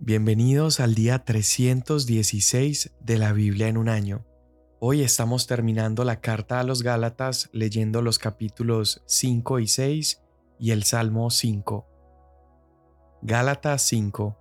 [0.00, 4.26] Bienvenidos al día 316 de la Biblia en un año.
[4.80, 10.22] Hoy estamos terminando la carta a los Gálatas leyendo los capítulos 5 y 6
[10.58, 11.86] y el Salmo 5.
[13.22, 14.36] Gálatas 5.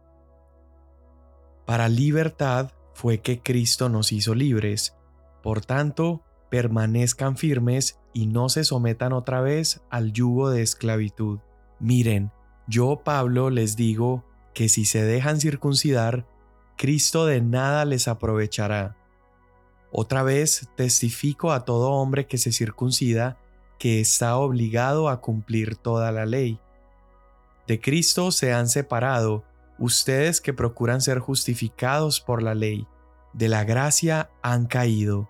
[1.65, 4.97] Para libertad fue que Cristo nos hizo libres.
[5.43, 11.39] Por tanto, permanezcan firmes y no se sometan otra vez al yugo de esclavitud.
[11.79, 12.31] Miren,
[12.67, 16.25] yo Pablo les digo que si se dejan circuncidar,
[16.77, 18.95] Cristo de nada les aprovechará.
[19.91, 23.37] Otra vez testifico a todo hombre que se circuncida
[23.77, 26.59] que está obligado a cumplir toda la ley.
[27.67, 29.43] De Cristo se han separado
[29.77, 32.87] ustedes que procuran ser justificados por la ley,
[33.33, 35.29] de la gracia han caído.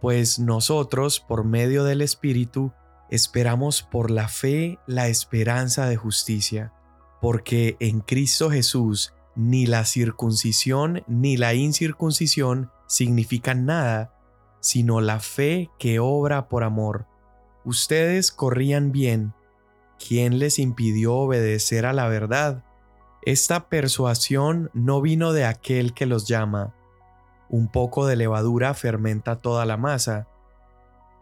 [0.00, 2.72] Pues nosotros, por medio del Espíritu,
[3.10, 6.72] esperamos por la fe la esperanza de justicia
[7.20, 14.14] porque en Cristo Jesús ni la circuncisión ni la incircuncisión significan nada,
[14.60, 17.06] sino la fe que obra por amor.
[17.64, 19.32] Ustedes corrían bien.
[19.98, 22.64] ¿Quién les impidió obedecer a la verdad?
[23.22, 26.74] Esta persuasión no vino de aquel que los llama.
[27.50, 30.26] Un poco de levadura fermenta toda la masa.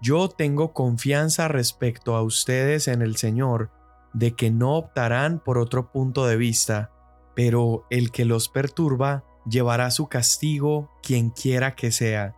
[0.01, 3.71] Yo tengo confianza respecto a ustedes en el Señor,
[4.13, 6.91] de que no optarán por otro punto de vista,
[7.35, 12.35] pero el que los perturba llevará su castigo quien quiera que sea.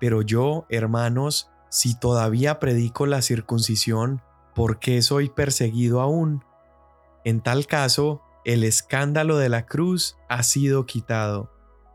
[0.00, 4.20] Pero yo, hermanos, si todavía predico la circuncisión,
[4.54, 6.44] ¿por qué soy perseguido aún?
[7.24, 11.50] En tal caso, el escándalo de la cruz ha sido quitado.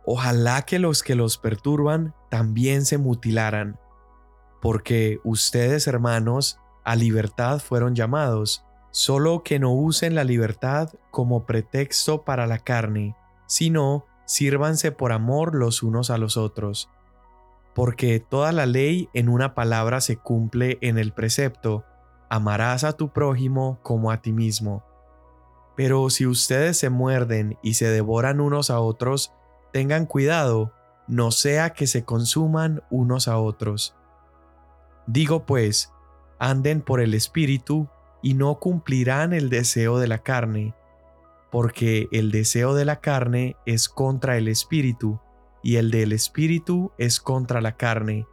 [0.05, 3.77] Ojalá que los que los perturban también se mutilaran,
[4.61, 8.63] porque ustedes, hermanos, a libertad fueron llamados,
[8.97, 15.53] solo que no usen la libertad como pretexto para la carne, sino sírvanse por amor
[15.53, 16.89] los unos a los otros.
[17.75, 21.85] Porque toda la ley en una palabra se cumple en el precepto,
[22.27, 24.83] amarás a tu prójimo como a ti mismo.
[25.75, 29.31] Pero si ustedes se muerden y se devoran unos a otros,
[29.71, 30.73] tengan cuidado,
[31.07, 33.95] no sea que se consuman unos a otros.
[35.05, 35.93] Digo pues,
[36.39, 37.87] anden por el Espíritu
[38.21, 40.73] y no cumplirán el deseo de la carne,
[41.51, 45.19] porque el deseo de la carne es contra el espíritu,
[45.63, 48.25] y el del espíritu es contra la carne,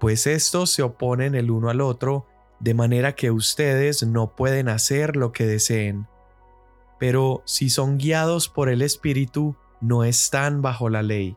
[0.00, 2.26] pues estos se oponen el uno al otro,
[2.60, 6.06] de manera que ustedes no pueden hacer lo que deseen.
[6.98, 11.36] Pero si son guiados por el espíritu, no están bajo la ley.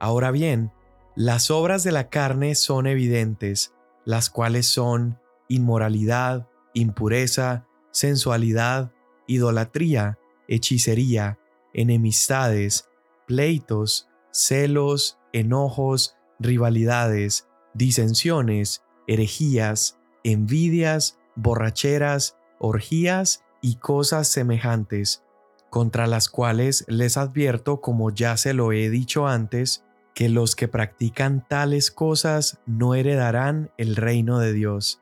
[0.00, 0.72] Ahora bien,
[1.16, 8.92] las obras de la carne son evidentes, las cuales son inmoralidad, impureza, sensualidad,
[9.26, 10.18] idolatría,
[10.48, 11.38] hechicería,
[11.72, 12.88] enemistades,
[13.26, 25.24] pleitos, celos, enojos, rivalidades, disensiones, herejías, envidias, borracheras, orgías y cosas semejantes,
[25.70, 30.66] contra las cuales les advierto, como ya se lo he dicho antes, que los que
[30.66, 35.00] practican tales cosas no heredarán el reino de Dios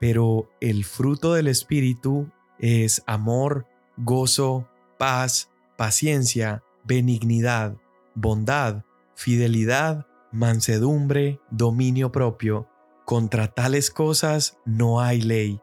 [0.00, 3.66] pero el fruto del Espíritu es amor,
[3.96, 4.68] gozo,
[4.98, 7.76] paz, paciencia, benignidad,
[8.14, 8.82] bondad,
[9.14, 12.66] fidelidad, mansedumbre, dominio propio.
[13.04, 15.60] Contra tales cosas no hay ley,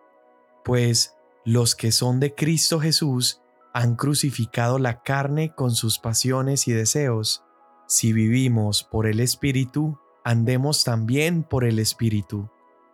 [0.64, 3.42] pues los que son de Cristo Jesús
[3.74, 7.44] han crucificado la carne con sus pasiones y deseos.
[7.88, 12.50] Si vivimos por el Espíritu, andemos también por el Espíritu.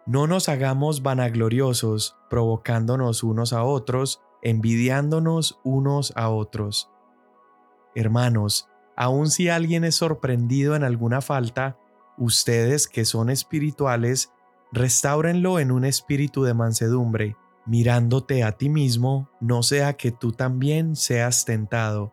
[0.06, 6.90] No nos hagamos vanagloriosos, provocándonos unos a otros, envidiándonos unos a otros.
[7.96, 11.78] Hermanos, aun si alguien es sorprendido en alguna falta,
[12.18, 14.34] ustedes que son espirituales,
[14.74, 20.98] restáurenlo en un espíritu de mansedumbre, mirándote a ti mismo, no sea que tú también
[20.98, 22.12] seas tentado.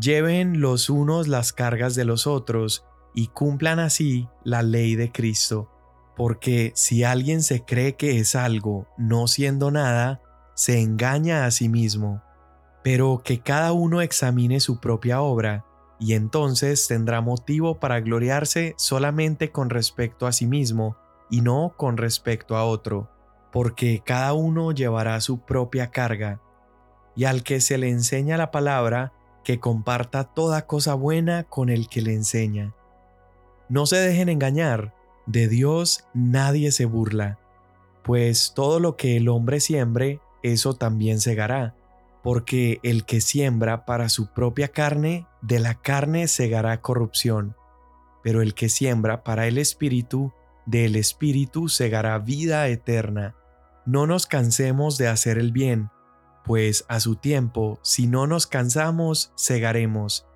[0.00, 2.86] Lleven los unos las cargas de los otros,
[3.16, 5.73] y cumplan así la ley de Cristo
[6.16, 10.20] porque si alguien se cree que es algo no siendo nada,
[10.54, 12.22] se engaña a sí mismo.
[12.82, 15.64] Pero que cada uno examine su propia obra,
[15.98, 20.96] y entonces tendrá motivo para gloriarse solamente con respecto a sí mismo,
[21.30, 23.10] y no con respecto a otro,
[23.52, 26.40] porque cada uno llevará su propia carga.
[27.16, 29.12] Y al que se le enseña la palabra,
[29.44, 32.74] que comparta toda cosa buena con el que le enseña.
[33.68, 34.94] No se dejen engañar,
[35.26, 37.38] de Dios nadie se burla,
[38.02, 41.74] pues todo lo que el hombre siembre, eso también segará.
[42.24, 47.54] porque el que siembra para su propia carne, de la carne segará corrupción,
[48.22, 50.32] pero el que siembra para el Espíritu,
[50.64, 53.34] del Espíritu segará vida eterna.
[53.84, 55.90] No nos cansemos de hacer el bien,
[56.46, 60.26] pues a su tiempo, si no nos cansamos, segaremos.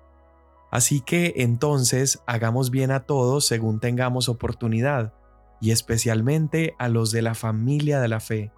[0.71, 5.13] Así que entonces hagamos bien a todos según tengamos oportunidad,
[5.61, 8.51] y especialmente a los de la familia de la fe.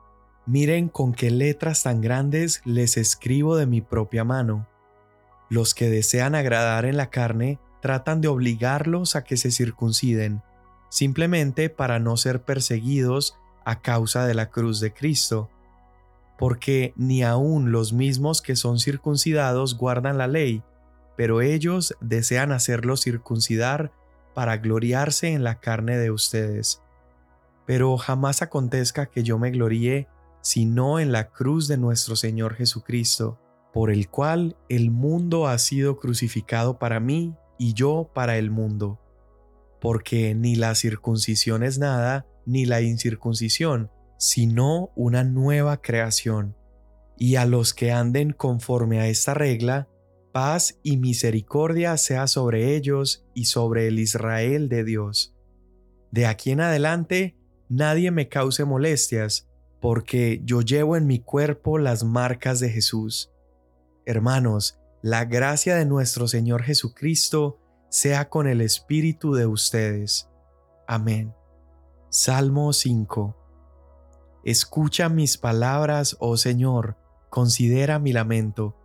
[0.46, 4.68] Miren con qué letras tan grandes les escribo de mi propia mano.
[5.50, 10.42] Los que desean agradar en la carne tratan de obligarlos a que se circunciden,
[10.90, 15.50] simplemente para no ser perseguidos a causa de la cruz de Cristo,
[16.38, 20.64] porque ni aun los mismos que son circuncidados guardan la ley,
[21.22, 23.92] pero ellos desean hacerlos circuncidar
[24.34, 26.82] para gloriarse en la carne de ustedes.
[27.68, 30.08] Pero jamás acontezca que yo me gloríe
[30.42, 33.40] sino en la cruz de nuestro Señor Jesucristo,
[33.72, 39.00] por el cual el mundo ha sido crucificado para mí y yo para el mundo.
[39.80, 46.56] Porque ni la circuncisión es nada, ni la incircuncisión, sino una nueva creación.
[47.16, 49.88] Y a los que anden conforme a esta regla,
[50.32, 55.36] paz y misericordia sea sobre ellos y sobre el Israel de Dios.
[56.12, 57.38] De aquí en adelante,
[57.70, 59.50] nadie me cause molestias,
[59.80, 63.32] porque yo llevo en mi cuerpo las marcas de Jesús.
[64.06, 70.30] Hermanos, la gracia de nuestro Señor Jesucristo sea con el espíritu de ustedes.
[70.88, 71.34] Amén.
[72.10, 73.38] Salmo 5
[74.44, 76.98] Escucha mis palabras, oh Señor,
[77.30, 78.76] considera mi lamento,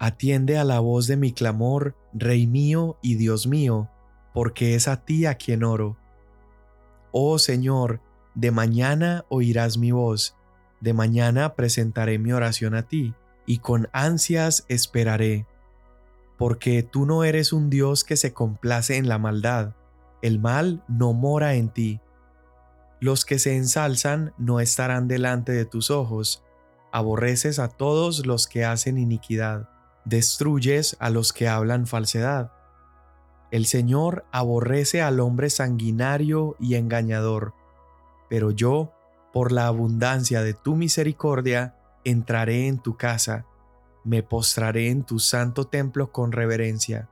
[0.00, 3.90] atiende a la voz de mi clamor, Rey mío y Dios mío,
[4.32, 5.98] porque es a ti a quien oro.
[7.12, 8.00] Oh Señor,
[8.34, 10.36] de mañana oirás mi voz,
[10.80, 13.14] de mañana presentaré mi oración a ti,
[13.44, 15.46] y con ansias esperaré.
[16.38, 19.74] Porque tú no eres un Dios que se complace en la maldad,
[20.22, 22.00] el mal no mora en ti.
[23.00, 26.42] Los que se ensalzan no estarán delante de tus ojos,
[26.90, 29.68] aborreces a todos los que hacen iniquidad,
[30.10, 32.52] destruyes a los que hablan falsedad.
[33.50, 37.54] El Señor aborrece al hombre sanguinario y engañador,
[38.28, 38.92] pero yo
[39.32, 43.46] por la abundancia de tu misericordia, entraré en tu casa,
[44.04, 47.08] me postraré en tu santo templo con reverencia.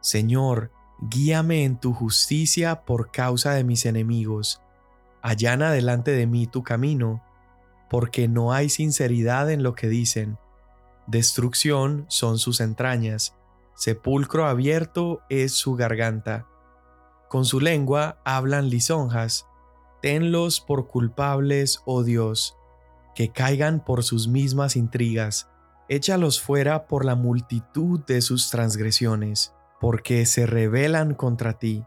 [0.00, 0.70] Señor,
[1.00, 4.62] guíame en tu justicia por causa de mis enemigos.
[5.20, 7.22] Allana delante de mí tu camino,
[7.90, 10.38] porque no hay sinceridad en lo que dicen.
[11.10, 13.34] Destrucción son sus entrañas,
[13.74, 16.46] sepulcro abierto es su garganta.
[17.28, 19.44] Con su lengua hablan lisonjas,
[20.00, 22.56] tenlos por culpables, oh Dios,
[23.16, 25.48] que caigan por sus mismas intrigas,
[25.88, 31.84] échalos fuera por la multitud de sus transgresiones, porque se rebelan contra ti.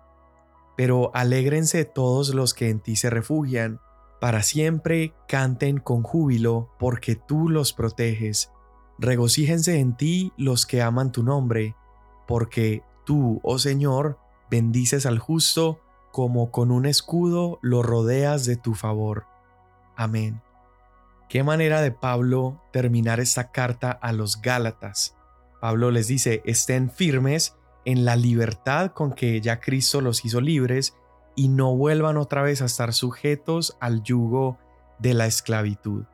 [0.76, 3.80] Pero alégrense todos los que en ti se refugian,
[4.20, 8.50] para siempre canten con júbilo, porque tú los proteges.
[9.00, 11.76] Regocíjense en ti los que aman tu nombre,
[12.28, 14.20] porque tú, oh Señor,
[14.50, 15.80] bendices al justo,
[16.12, 19.26] como con un escudo lo rodeas de tu favor.
[19.96, 20.42] Amén.
[21.28, 25.16] Qué manera de Pablo terminar esta carta a los Gálatas.
[25.60, 27.56] Pablo les dice, estén firmes
[27.86, 30.96] en la libertad con que ya Cristo los hizo libres
[31.36, 34.60] y no vuelvan otra vez a estar sujetos al yugo
[35.00, 36.06] de la esclavitud.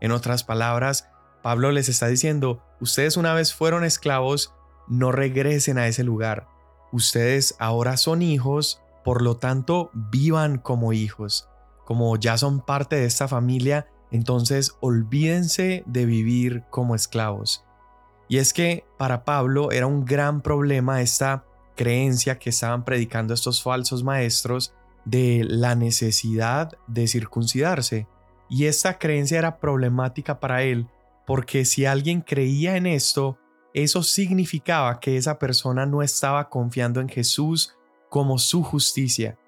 [0.00, 1.08] En otras palabras,
[1.48, 4.52] Pablo les está diciendo, ustedes una vez fueron esclavos,
[4.86, 6.46] no regresen a ese lugar.
[6.92, 11.48] Ustedes ahora son hijos, por lo tanto, vivan como hijos.
[11.86, 17.64] Como ya son parte de esta familia, entonces olvídense de vivir como esclavos.
[18.28, 23.62] Y es que para Pablo era un gran problema esta creencia que estaban predicando estos
[23.62, 24.74] falsos maestros
[25.06, 28.06] de la necesidad de circuncidarse.
[28.50, 30.90] Y esta creencia era problemática para él
[31.28, 33.36] porque si alguien creía en esto,
[33.74, 37.76] eso significaba que esa persona no estaba confiando en Jesús
[38.08, 39.38] como su justicia,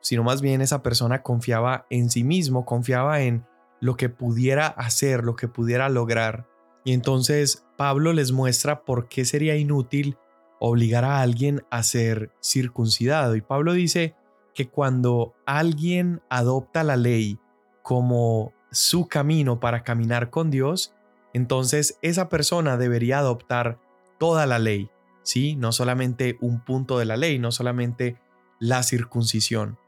[0.00, 3.44] sino más bien esa persona confiaba en sí mismo, confiaba en
[3.80, 6.46] lo que pudiera hacer, lo que pudiera lograr.
[6.84, 10.16] Y entonces Pablo les muestra por qué sería inútil
[10.60, 13.34] obligar a alguien a ser circuncidado.
[13.34, 14.14] Y Pablo dice
[14.54, 17.40] que cuando alguien adopta la ley
[17.82, 20.94] como su camino para caminar con Dios,
[21.32, 23.78] entonces esa persona debería adoptar
[24.18, 24.90] toda la ley.
[25.22, 25.56] ¿sí?
[25.56, 28.18] No solamente un punto de la ley, no solamente
[28.58, 29.78] la circuncisión.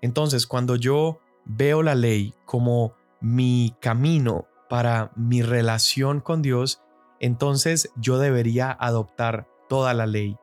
[0.00, 6.82] Entonces, cuando yo veo la ley como mi camino para mi relación con Dios,
[7.20, 10.36] entonces yo debería adoptar toda la ley.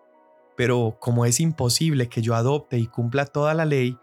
[0.56, 3.98] Pero como es imposible que yo adopte y cumpla toda la ley,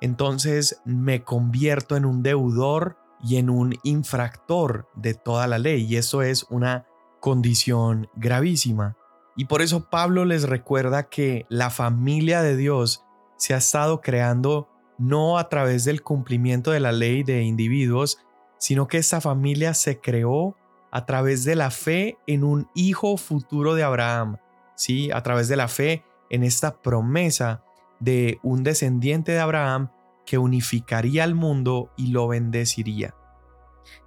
[0.00, 5.84] entonces me convierto en un deudor y en un infractor de toda la ley.
[5.84, 6.86] Y eso es una
[7.20, 8.96] condición gravísima.
[9.36, 13.04] Y por eso Pablo les recuerda que la familia de Dios
[13.36, 18.18] se ha estado creando no a través del cumplimiento de la ley de individuos,
[18.58, 20.56] sino que esta familia se creó
[20.90, 24.36] a través de la fe en un hijo futuro de Abraham,
[24.76, 25.10] ¿sí?
[25.10, 27.64] A través de la fe en esta promesa
[27.98, 29.90] de un descendiente de Abraham
[30.26, 33.14] que unificaría al mundo y lo bendeciría.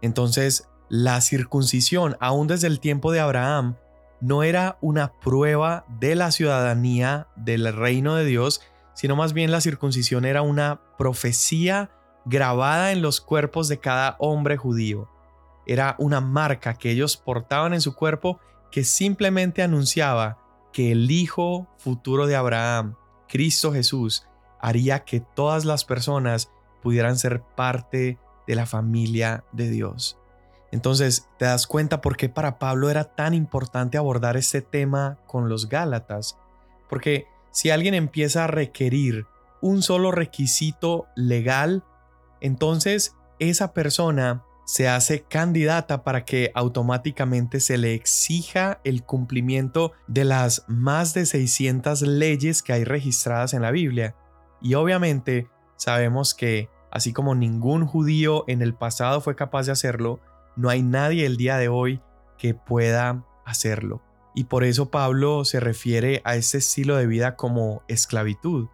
[0.01, 3.75] Entonces, la circuncisión, aún desde el tiempo de Abraham,
[4.21, 8.61] no era una prueba de la ciudadanía del reino de Dios,
[8.93, 11.91] sino más bien la circuncisión era una profecía
[12.25, 15.09] grabada en los cuerpos de cada hombre judío.
[15.67, 18.39] Era una marca que ellos portaban en su cuerpo
[18.71, 20.39] que simplemente anunciaba
[20.71, 22.95] que el Hijo futuro de Abraham,
[23.27, 24.27] Cristo Jesús,
[24.59, 30.19] haría que todas las personas pudieran ser parte de la familia de Dios.
[30.71, 35.47] Entonces, te das cuenta por qué para Pablo era tan importante abordar este tema con
[35.47, 36.37] los Gálatas.
[36.89, 39.25] Porque si alguien empieza a requerir
[39.61, 41.83] un solo requisito legal,
[42.41, 50.25] entonces esa persona se hace candidata para que automáticamente se le exija el cumplimiento de
[50.25, 54.15] las más de 600 leyes que hay registradas en la Biblia.
[54.65, 60.19] Y obviamente sabemos que, así como ningún judío en el pasado fue capaz de hacerlo,
[60.55, 62.01] no hay nadie el día de hoy
[62.39, 64.01] que pueda hacerlo.
[64.33, 68.67] Y por eso Pablo se refiere a este estilo de vida como esclavitud,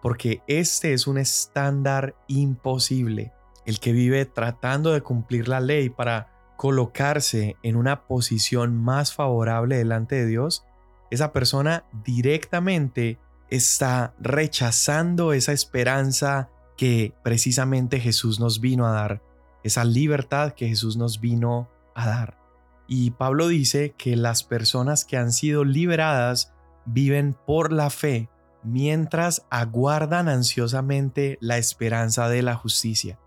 [0.00, 3.34] porque este es un estándar imposible.
[3.66, 9.76] El que vive tratando de cumplir la ley para colocarse en una posición más favorable
[9.76, 10.64] delante de Dios,
[11.10, 13.18] esa persona directamente
[13.50, 19.22] está rechazando esa esperanza que precisamente Jesús nos vino a dar
[19.64, 22.38] esa libertad que Jesús nos vino a dar.
[22.86, 26.52] Y Pablo dice que las personas que han sido liberadas
[26.84, 28.28] viven por la fe
[28.62, 33.18] mientras aguardan ansiosamente la esperanza de la justicia.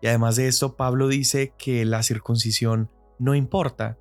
[0.00, 3.98] Y además de esto, Pablo dice que la circuncisión no importa,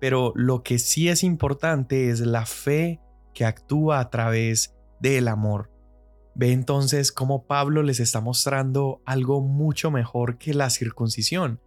[0.00, 3.00] pero lo que sí es importante es la fe
[3.34, 5.70] que actúa a través del amor.
[6.34, 11.60] Ve entonces cómo Pablo les está mostrando algo mucho mejor que la circuncisión.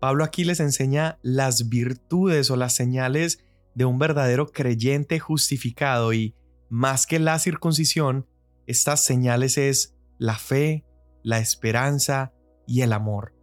[0.00, 3.44] Pablo aquí les enseña las virtudes o las señales
[3.74, 6.34] de un verdadero creyente justificado y
[6.68, 8.26] más que la circuncisión,
[8.66, 10.84] estas señales es la fe,
[11.22, 12.32] la esperanza
[12.66, 13.34] y el amor.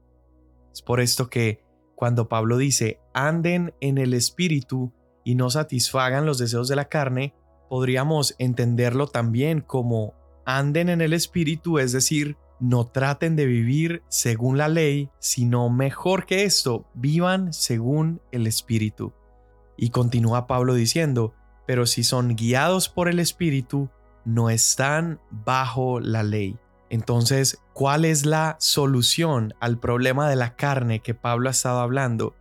[0.74, 1.64] Es por esto que
[1.96, 7.34] cuando Pablo dice anden en el espíritu y no satisfagan los deseos de la carne,
[7.70, 10.14] podríamos entenderlo también como
[10.46, 16.26] anden en el Espíritu, es decir, no traten de vivir según la ley, sino mejor
[16.26, 19.14] que esto, vivan según el Espíritu.
[19.78, 21.34] Y continúa Pablo diciendo,
[21.68, 23.90] pero si son guiados por el Espíritu,
[24.24, 26.58] no están bajo la ley.
[26.90, 32.36] Entonces, ¿cuál es la solución al problema de la carne que Pablo ha estado hablando?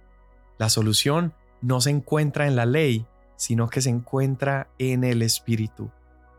[0.59, 5.91] La solución no se encuentra en la ley, sino que se encuentra en el Espíritu.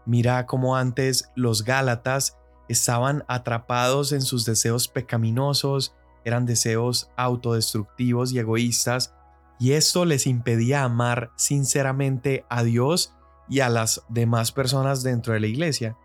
[0.06, 2.38] Mira cómo antes los Gálatas
[2.68, 9.14] estaban atrapados en sus deseos pecaminosos, eran deseos autodestructivos y egoístas,
[9.60, 13.14] y esto les impedía amar sinceramente a Dios
[13.48, 15.98] y a las demás personas dentro de la iglesia.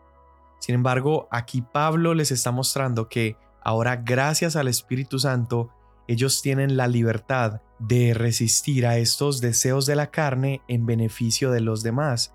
[0.60, 5.70] Sin embargo, aquí Pablo les está mostrando que ahora gracias al Espíritu Santo,
[6.10, 11.60] ellos tienen la libertad de resistir a estos deseos de la carne en beneficio de
[11.60, 12.34] los demás.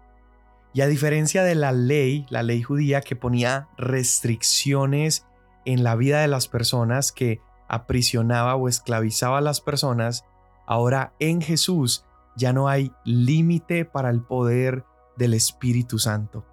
[0.73, 5.25] Y a diferencia de la ley, la ley judía que ponía restricciones
[5.65, 10.23] en la vida de las personas, que aprisionaba o esclavizaba a las personas,
[10.65, 12.05] ahora en Jesús
[12.37, 14.85] ya no hay límite para el poder
[15.17, 16.45] del Espíritu Santo.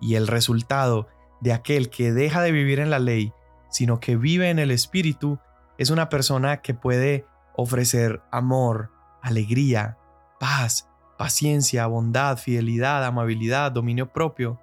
[0.00, 1.08] Y el resultado
[1.40, 3.32] de aquel que deja de vivir en la ley,
[3.68, 5.40] sino que vive en el Espíritu,
[5.78, 7.26] es una persona que puede
[7.56, 8.90] ofrecer amor,
[9.22, 9.98] alegría,
[10.38, 10.88] paz,
[11.18, 14.60] paciencia, bondad, fidelidad, amabilidad, dominio propio.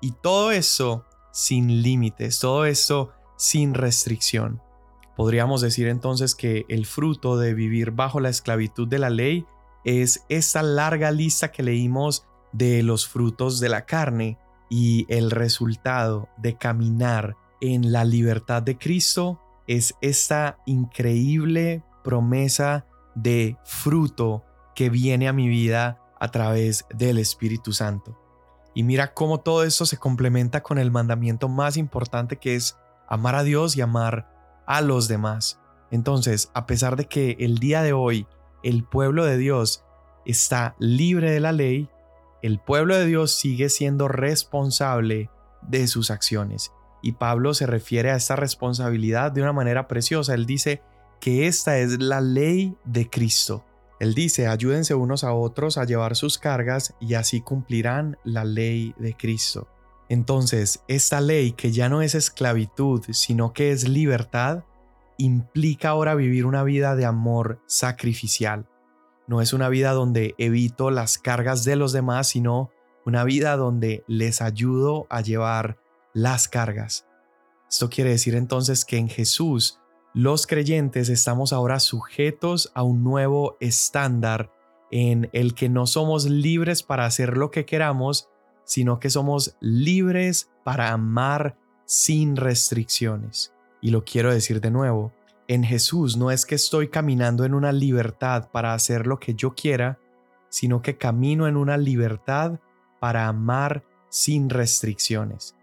[0.00, 4.60] Y todo eso sin límites, todo eso sin restricción.
[5.16, 9.46] Podríamos decir entonces que el fruto de vivir bajo la esclavitud de la ley
[9.84, 14.38] es esta larga lista que leímos de los frutos de la carne
[14.70, 23.56] y el resultado de caminar en la libertad de Cristo es esta increíble promesa de
[23.64, 28.18] fruto que viene a mi vida a través del Espíritu Santo.
[28.74, 32.76] Y mira cómo todo esto se complementa con el mandamiento más importante que es
[33.08, 35.60] amar a Dios y amar a los demás.
[35.90, 38.26] Entonces, a pesar de que el día de hoy
[38.62, 39.84] el pueblo de Dios
[40.24, 41.90] está libre de la ley,
[42.40, 45.30] el pueblo de Dios sigue siendo responsable
[45.62, 46.72] de sus acciones.
[47.02, 50.34] Y Pablo se refiere a esta responsabilidad de una manera preciosa.
[50.34, 50.82] Él dice
[51.20, 53.64] que esta es la ley de Cristo.
[54.00, 58.94] Él dice, ayúdense unos a otros a llevar sus cargas y así cumplirán la ley
[58.98, 59.68] de Cristo.
[60.08, 64.64] Entonces, esta ley que ya no es esclavitud, sino que es libertad,
[65.18, 68.68] implica ahora vivir una vida de amor sacrificial.
[69.28, 72.70] No es una vida donde evito las cargas de los demás, sino
[73.06, 75.78] una vida donde les ayudo a llevar
[76.14, 77.06] las cargas.
[77.70, 79.78] Esto quiere decir entonces que en Jesús
[80.14, 84.52] los creyentes estamos ahora sujetos a un nuevo estándar
[84.90, 88.28] en el que no somos libres para hacer lo que queramos,
[88.64, 93.54] sino que somos libres para amar sin restricciones.
[93.80, 95.12] Y lo quiero decir de nuevo,
[95.48, 99.54] en Jesús no es que estoy caminando en una libertad para hacer lo que yo
[99.54, 99.98] quiera,
[100.50, 102.60] sino que camino en una libertad
[103.00, 105.56] para amar sin restricciones.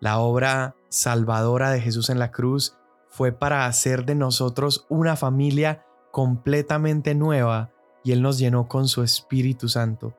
[0.00, 2.76] La obra salvadora de Jesús en la cruz
[3.08, 7.72] fue para hacer de nosotros una familia completamente nueva
[8.04, 10.16] y Él nos llenó con su Espíritu Santo.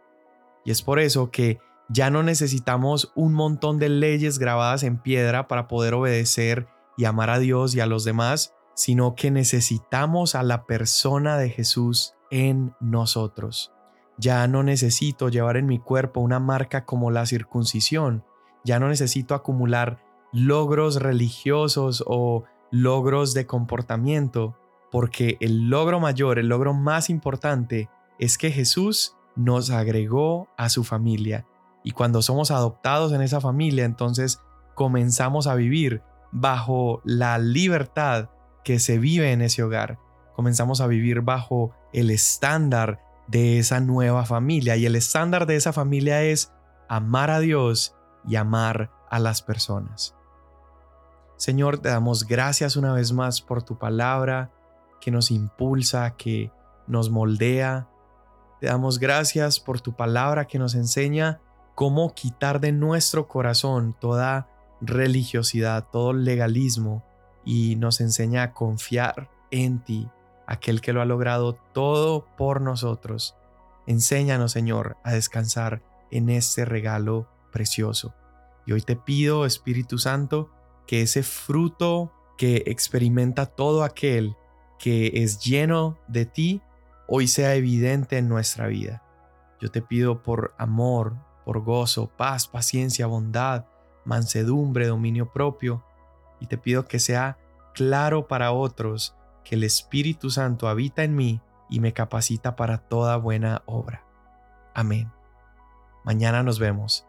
[0.65, 5.48] Y es por eso que ya no necesitamos un montón de leyes grabadas en piedra
[5.48, 6.67] para poder obedecer
[6.98, 11.50] y amar a Dios y a los demás, sino que necesitamos a la persona de
[11.50, 13.71] Jesús en nosotros.
[14.17, 18.24] Ya no necesito llevar en mi cuerpo una marca como la circuncisión,
[18.63, 24.56] ya no necesito acumular logros religiosos o logros de comportamiento,
[24.92, 27.89] porque el logro mayor, el logro más importante,
[28.20, 31.46] es que Jesús nos agregó a su familia
[31.84, 34.41] y cuando somos adoptados en esa familia, entonces
[34.76, 38.30] comenzamos a vivir bajo la libertad
[38.63, 39.98] que se vive en ese hogar.
[40.36, 44.76] Comenzamos a vivir bajo el estándar de esa nueva familia.
[44.76, 46.54] Y el estándar de esa familia es
[46.88, 47.95] amar a Dios
[48.27, 50.15] y amar a las personas.
[51.38, 54.51] Señor, te damos gracias una vez más por tu palabra
[54.99, 56.51] que nos impulsa, que
[56.86, 57.88] nos moldea.
[58.60, 61.39] Te damos gracias por tu palabra que nos enseña
[61.75, 64.49] cómo quitar de nuestro corazón toda
[64.82, 67.05] religiosidad, todo legalismo
[67.45, 70.10] y nos enseña a confiar en ti,
[70.45, 73.36] aquel que lo ha logrado todo por nosotros.
[73.88, 78.13] Enséñanos, Señor, a descansar en este regalo precioso.
[78.65, 80.49] Y hoy te pido, Espíritu Santo,
[80.88, 84.35] que ese fruto que experimenta todo aquel
[84.79, 86.62] que es lleno de ti,
[87.07, 89.03] hoy sea evidente en nuestra vida.
[89.59, 93.65] Yo te pido por amor, por gozo, paz, paciencia, bondad,
[94.05, 95.83] mansedumbre, dominio propio,
[96.39, 97.38] y te pido que sea
[97.73, 103.17] claro para otros que el Espíritu Santo habita en mí y me capacita para toda
[103.17, 104.03] buena obra.
[104.73, 105.12] Amén.
[106.05, 107.09] Mañana nos vemos.